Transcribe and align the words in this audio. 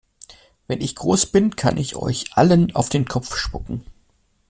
Wenn 0.65 0.81
ich 0.81 0.95
groß 0.95 1.27
bin, 1.27 1.55
kann 1.55 1.77
ich 1.77 1.95
euch 1.95 2.31
allen 2.35 2.73
auf 2.75 2.89
den 2.89 3.05
Kopf 3.05 3.35
spucken! 3.35 3.85